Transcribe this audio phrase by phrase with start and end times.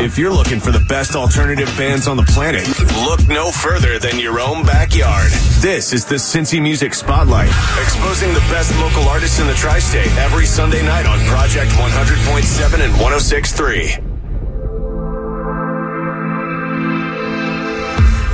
[0.00, 2.66] If you're looking for the best alternative bands on the planet,
[3.04, 5.30] look no further than your own backyard.
[5.60, 10.46] This is the Cincy Music Spotlight, exposing the best local artists in the tri-state every
[10.46, 14.00] Sunday night on Project 100.7 and 106.3.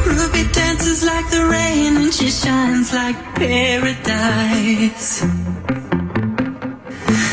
[0.06, 5.24] Ruby dances like the rain and she shines like paradise.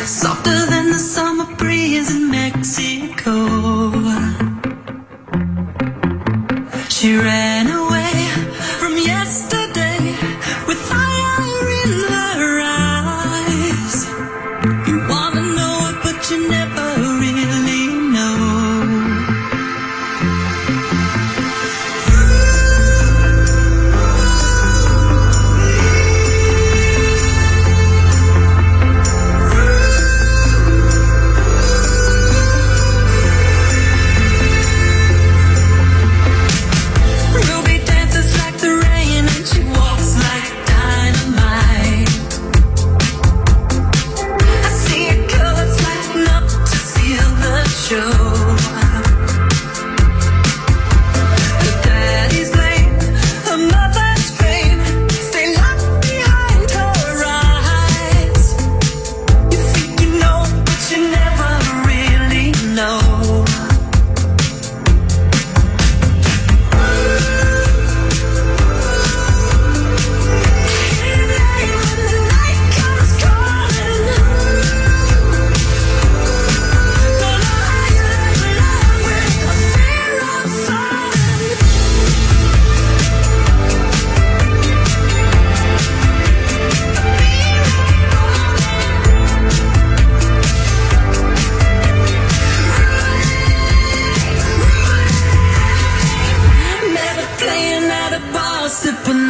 [0.10, 4.03] Softer than the summer breeze in Mexico.
[7.04, 7.93] She ran away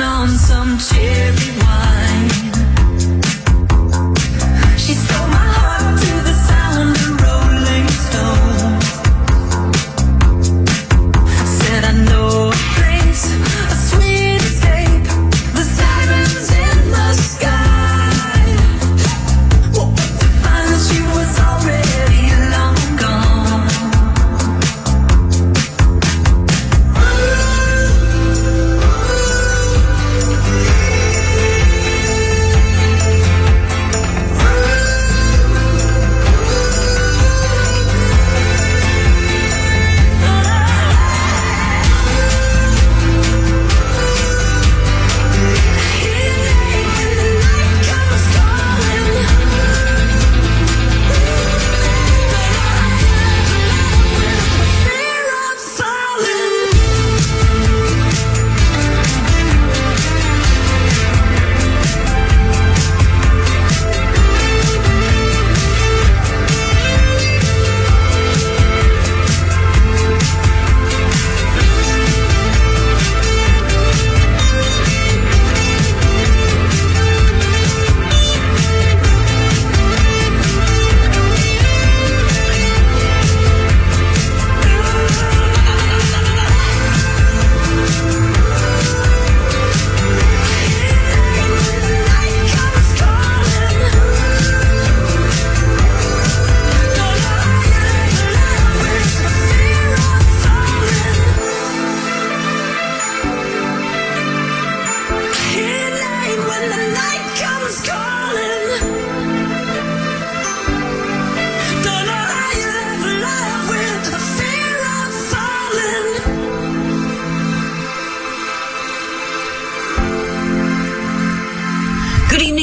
[0.03, 2.12] on some cherry wine.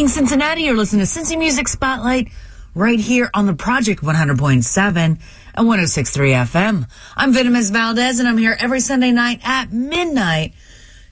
[0.09, 0.63] Cincinnati.
[0.63, 2.31] You're listening to Cincy Music Spotlight
[2.75, 5.19] right here on the Project 100.7 and
[5.57, 6.89] 106.3 FM.
[7.17, 10.55] I'm Venomous Valdez and I'm here every Sunday night at midnight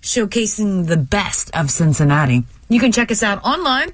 [0.00, 2.44] showcasing the best of Cincinnati.
[2.68, 3.92] You can check us out online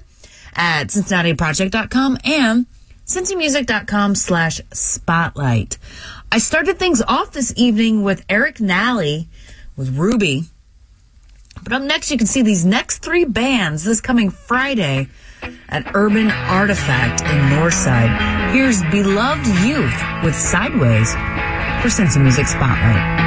[0.55, 2.65] at cincinnatiproject.com and
[3.05, 5.77] cincymusic.com slash spotlight.
[6.31, 9.29] I started things off this evening with Eric Nally
[9.75, 10.45] with Ruby.
[11.65, 15.07] But up next, you can see these next three bands this coming Friday
[15.67, 18.53] at Urban Artifact in Northside.
[18.53, 21.11] Here's Beloved Youth with Sideways
[21.81, 23.24] for Cincy Music Spotlight.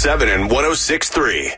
[0.00, 1.56] 7 and 1063.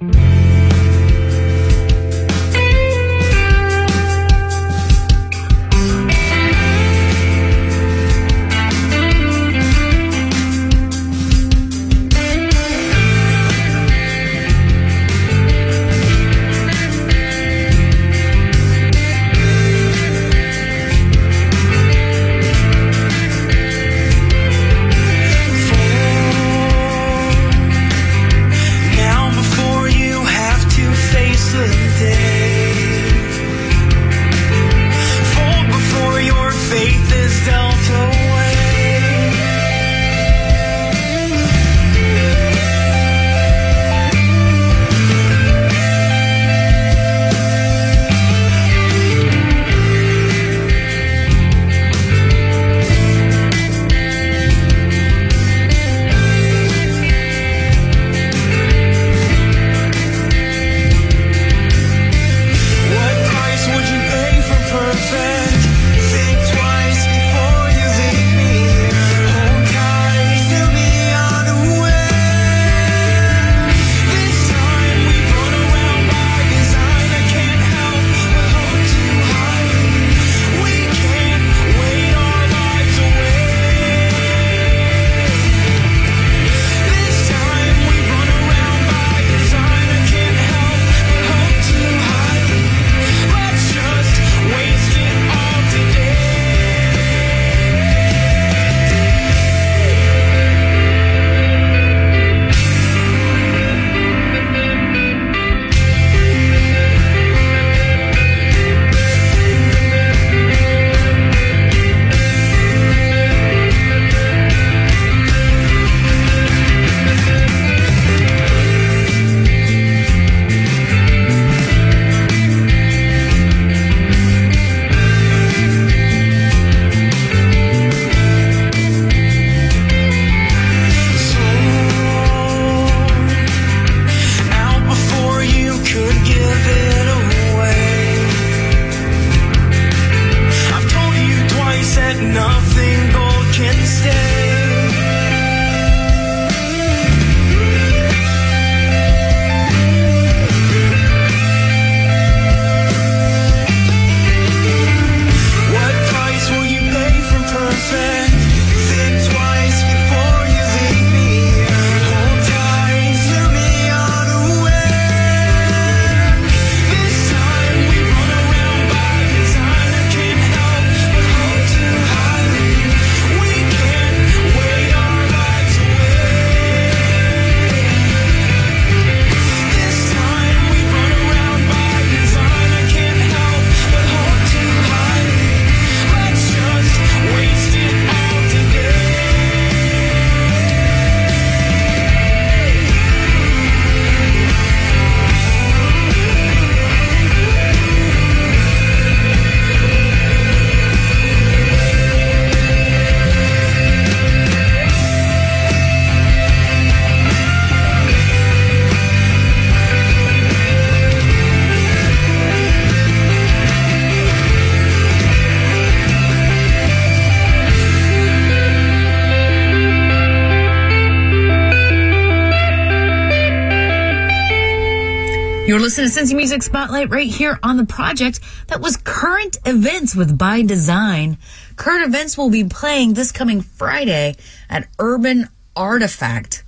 [226.00, 231.36] Cincy Music Spotlight right here on the project that was current events with By Design.
[231.76, 234.36] Current events will be playing this coming Friday
[234.70, 236.64] at Urban Artifact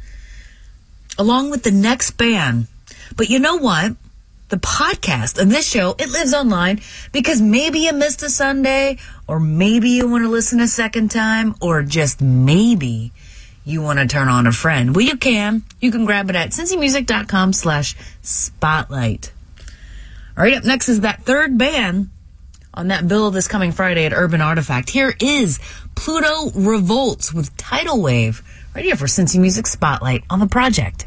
[1.19, 2.66] along with the next band.
[3.16, 3.97] But you know what?
[4.50, 9.40] The podcast and this show, it lives online because maybe you missed a Sunday or
[9.40, 13.12] maybe you want to listen a second time or just maybe
[13.64, 14.94] you want to turn on a friend.
[14.94, 15.62] Well, you can.
[15.80, 19.33] You can grab it at cincymusic.com slash spotlight.
[20.37, 22.11] All right, up next is that third band
[22.75, 24.90] on that bill this coming Friday at Urban Artifact.
[24.90, 25.61] Here is
[25.94, 28.42] Pluto Revolts with Tidal Wave,
[28.75, 31.06] right here for Cincy Music Spotlight on the project.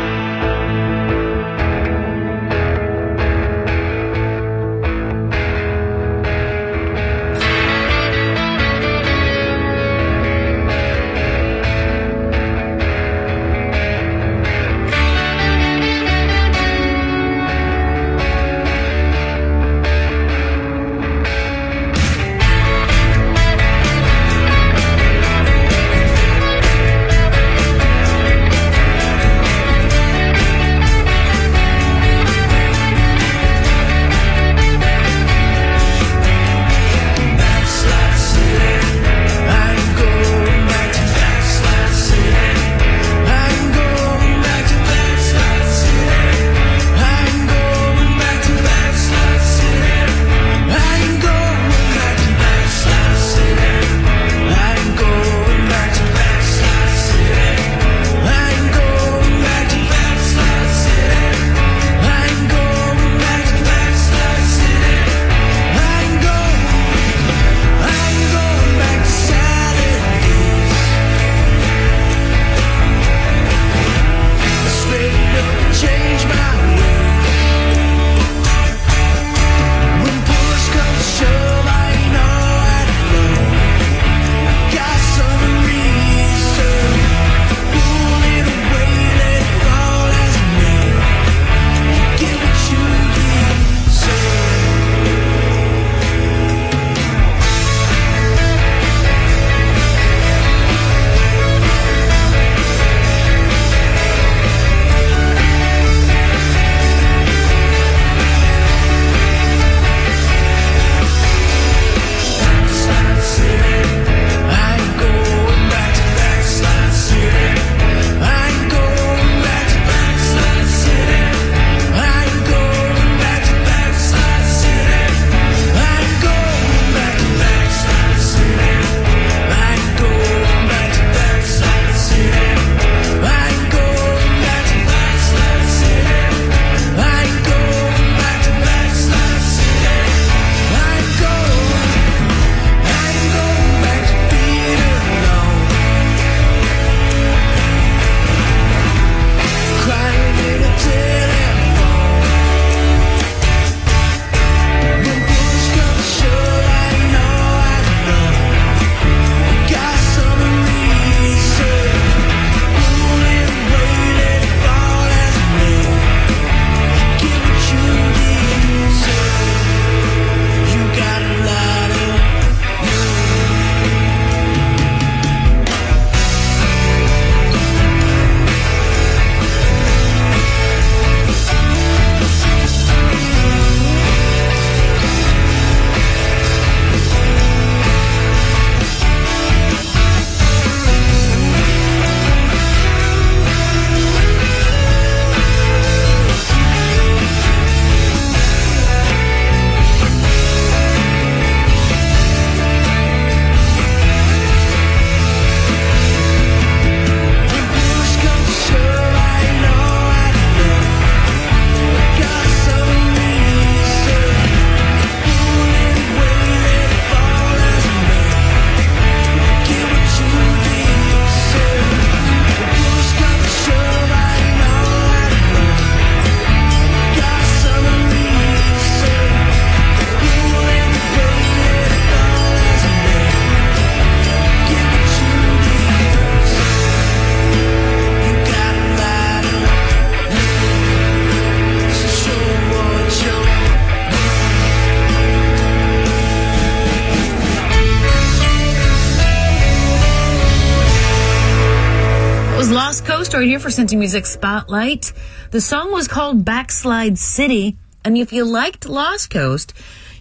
[253.21, 255.13] Right here for Cincy Music Spotlight.
[255.51, 257.77] The song was called Backslide City.
[258.03, 259.73] And if you liked Lost Coast,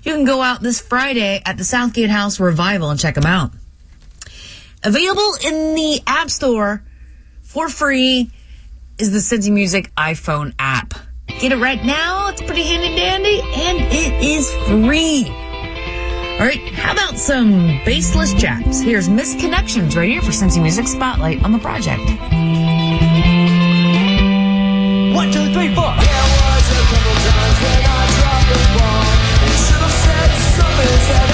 [0.02, 3.52] you can go out this Friday at the Southgate House Revival and check them out.
[4.84, 6.84] Available in the App Store
[7.42, 8.30] for free
[8.98, 10.92] is the Cincy Music iPhone app.
[11.40, 12.28] Get it right now.
[12.28, 15.24] It's pretty handy dandy and it is free.
[16.38, 18.80] All right, how about some baseless chaps?
[18.80, 22.69] Here's Misconnections right here for Cincy Music Spotlight on the project.
[25.12, 25.90] One, two, three, four.
[25.98, 29.04] There was a couple times when I dropped the ball.
[29.42, 31.29] And should have said something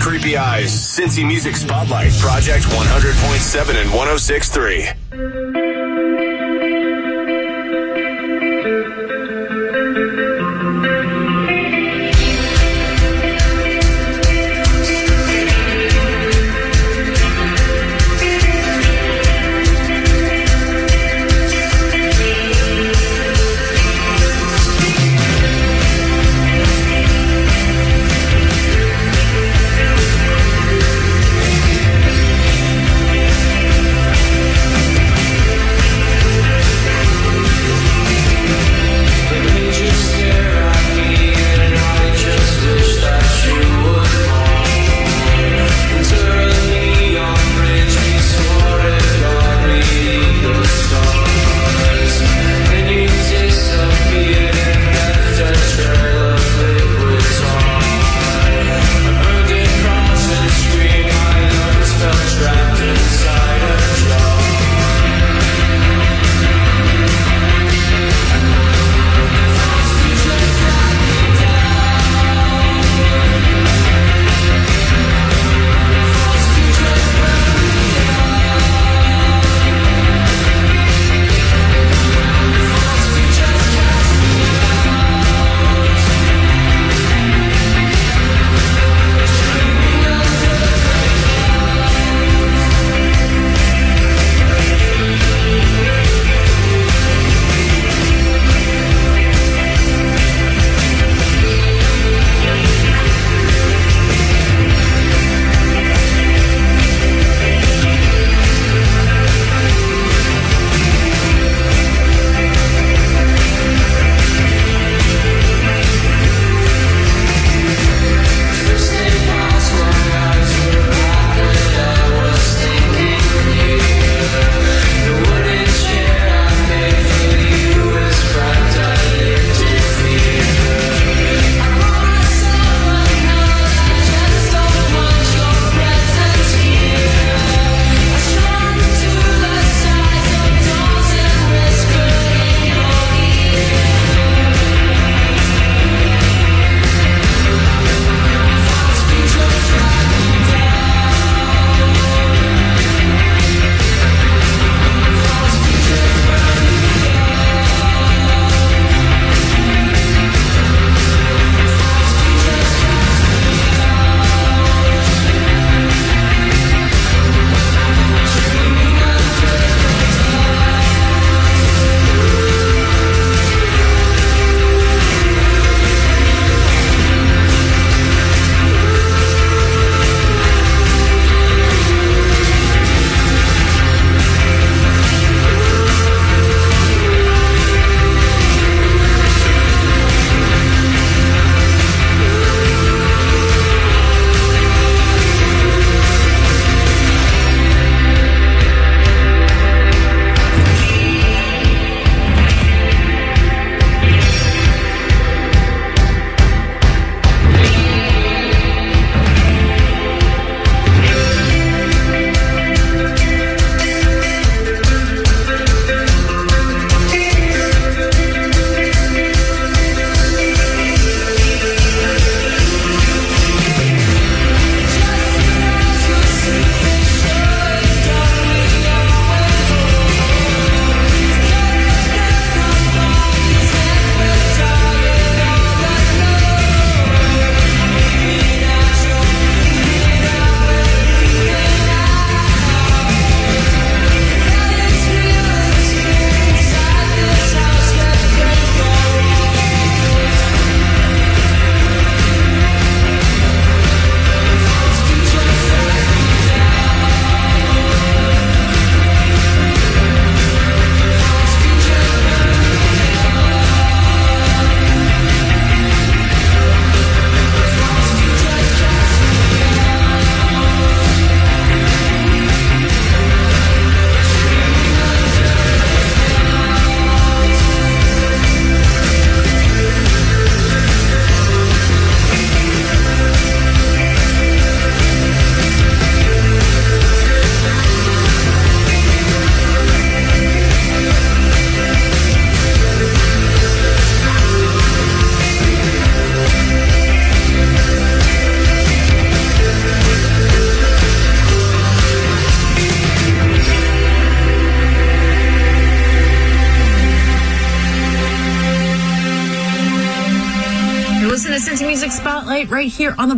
[0.00, 0.70] Creepy eyes.
[0.70, 4.99] Cincy Music Spotlight, Project 100.7 and 106.3.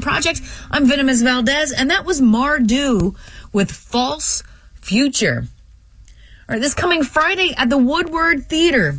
[0.03, 0.43] project.
[0.71, 3.17] I'm Venomous Valdez, and that was Mardu
[3.53, 4.43] with False
[4.75, 5.47] Future.
[6.49, 8.97] All right, this coming Friday at the Woodward Theater.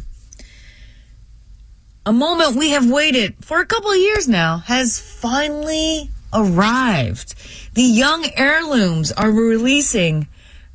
[2.06, 7.36] A moment we have waited for a couple of years now has finally arrived.
[7.76, 10.28] The Young Heirlooms are releasing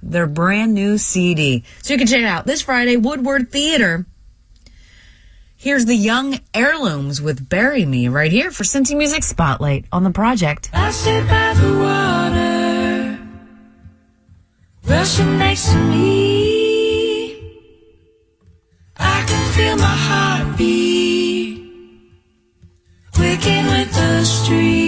[0.03, 1.65] their brand new CD.
[1.83, 4.07] So you can check it out this Friday, Woodward Theater.
[5.61, 10.13] Here's the Young Heirlooms with Bury Me right here for Cincy Music Spotlight on the
[10.13, 10.71] project.
[10.73, 13.19] I sit by the water,
[14.85, 17.57] rushing next to me.
[18.99, 21.73] I can feel my heartbeat,
[23.13, 24.88] quicking with the stream.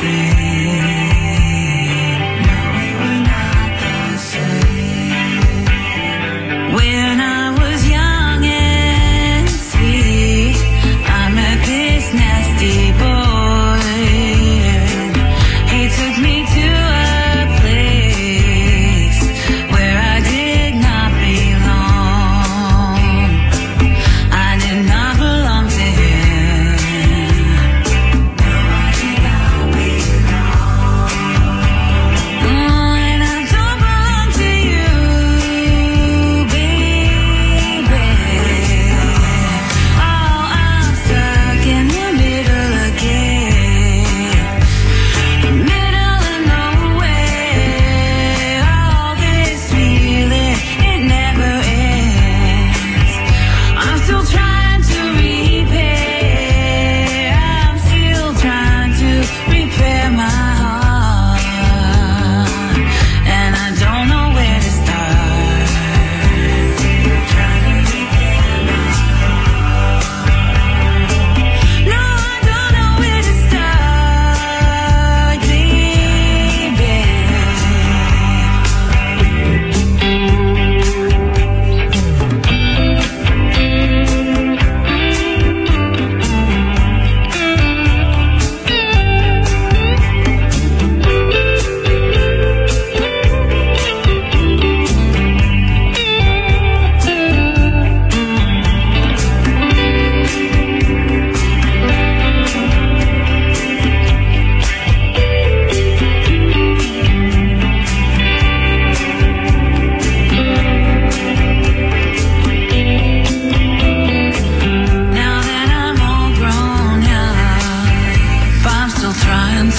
[0.00, 0.57] see.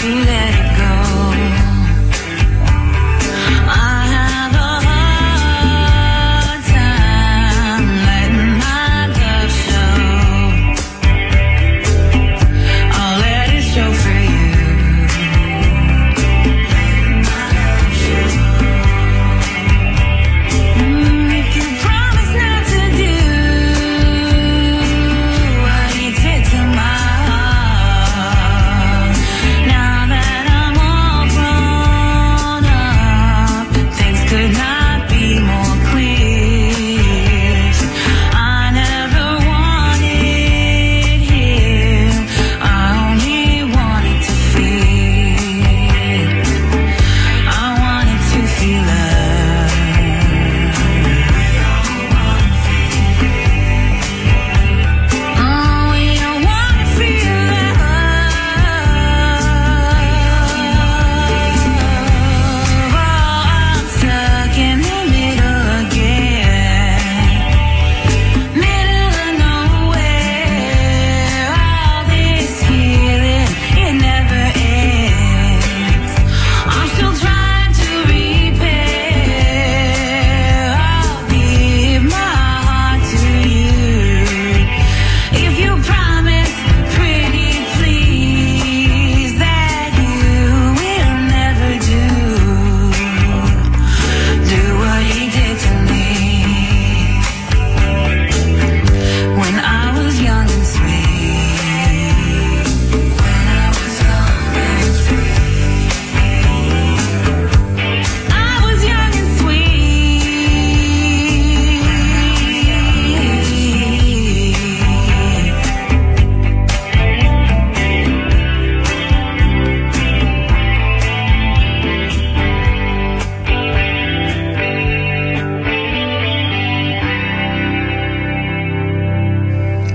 [0.10, 0.39] Nothing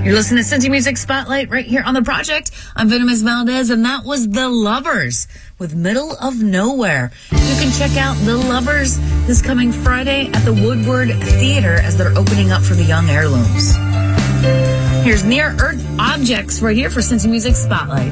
[0.05, 2.51] You're listening to Cincy Music Spotlight right here on the project.
[2.75, 5.27] I'm Venomous Valdez, and that was The Lovers
[5.57, 7.11] with Middle of Nowhere.
[7.31, 12.15] You can check out The Lovers this coming Friday at the Woodward Theater as they're
[12.15, 13.75] opening up for the Young Heirlooms.
[15.03, 18.11] Here's Near Earth Objects right here for Cincy Music Spotlight.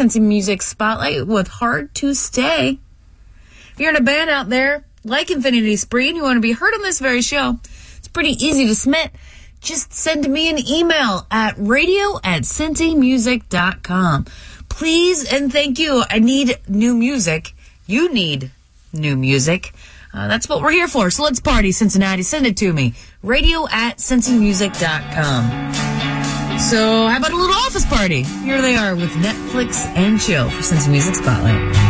[0.00, 2.78] Cincy Music Spotlight with Hard to Stay.
[3.72, 6.52] If you're in a band out there like Infinity Spree and you want to be
[6.52, 7.58] heard on this very show,
[7.98, 9.10] it's pretty easy to submit.
[9.60, 14.24] just send me an email at radio at cincymusic.com.
[14.70, 16.02] Please and thank you.
[16.08, 17.52] I need new music.
[17.86, 18.50] You need
[18.94, 19.74] new music.
[20.14, 21.10] Uh, that's what we're here for.
[21.10, 22.22] So let's party, Cincinnati.
[22.22, 22.94] Send it to me.
[23.22, 25.99] Radio at cincymusic.com.
[26.58, 28.22] So, how about a little office party?
[28.22, 31.89] Here they are with Netflix and chill for Cincy Music Spotlight.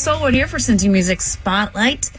[0.00, 2.10] Soul here for Cincy Music Spotlight.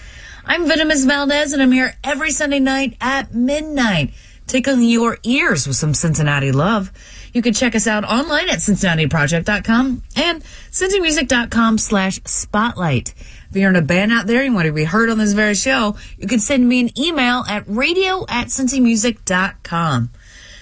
[0.45, 4.13] I'm Venomous Valdez, and I'm here every Sunday night at midnight,
[4.45, 6.91] tickling your ears with some Cincinnati love.
[7.33, 13.15] You can check us out online at cincinnatiproject.com and cincymusic.com slash spotlight.
[13.49, 15.33] If you're in a band out there and you want to be heard on this
[15.33, 20.11] very show, you can send me an email at radio at cincymusic.com.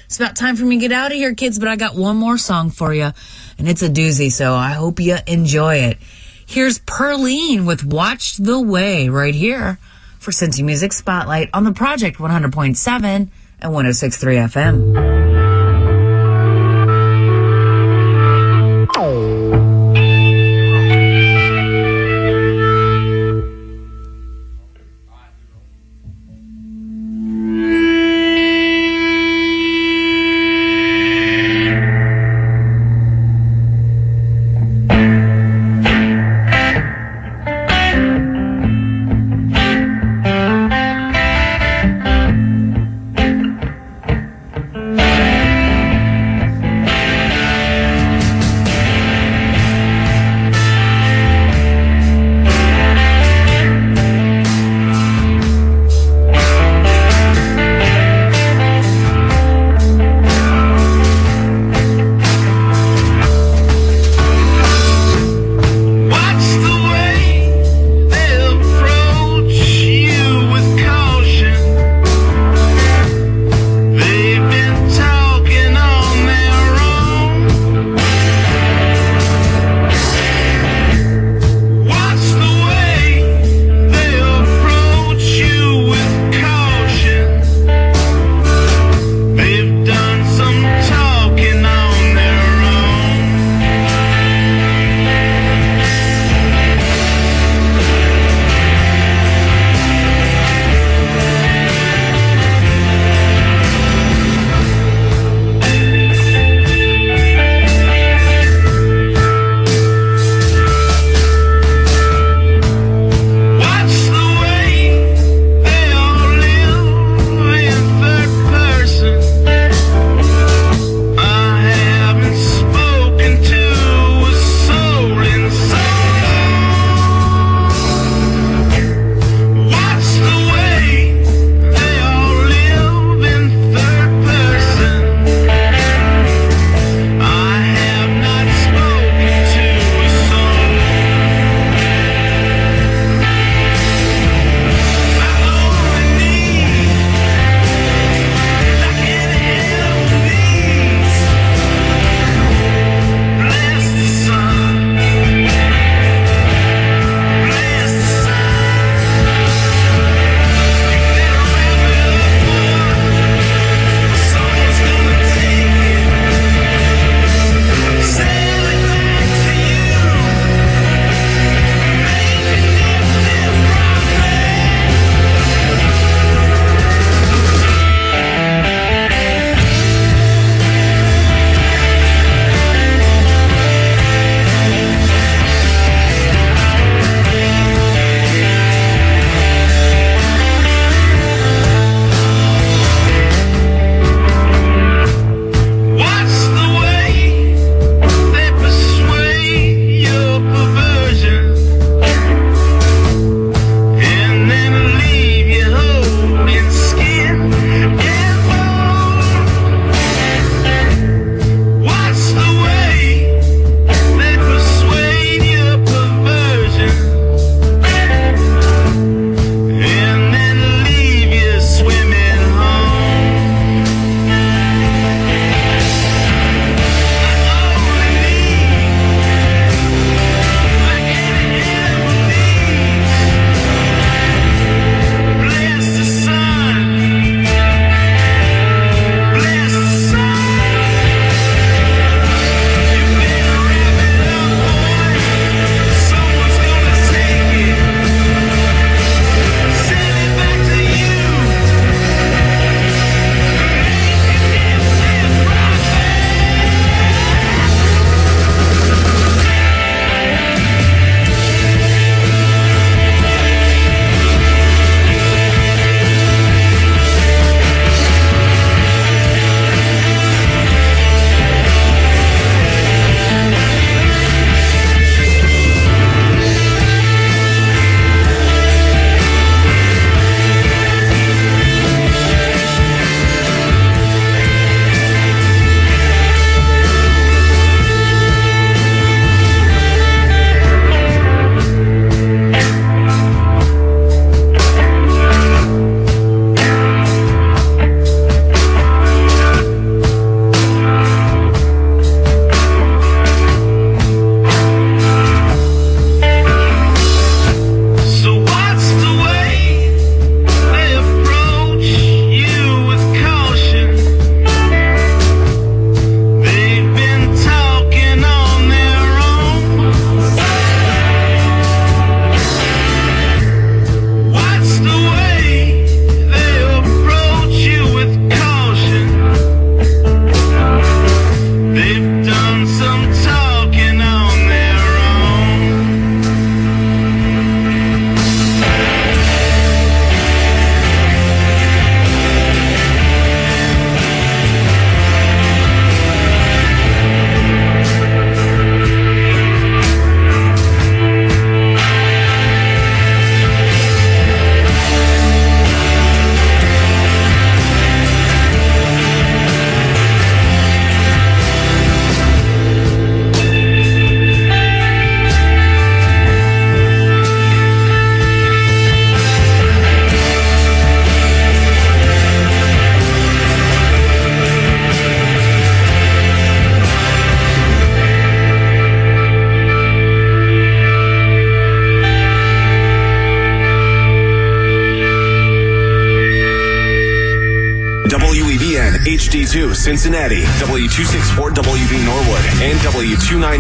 [0.05, 2.15] It's about time for me to get out of here, kids, but I got one
[2.15, 3.11] more song for you,
[3.57, 5.97] and it's a doozy, so I hope you enjoy it.
[6.49, 9.77] Here's Perline with Watch the Way right here
[10.17, 13.29] for Cincy Music Spotlight on the Project 100.7 and
[13.61, 15.38] 106.3 FM.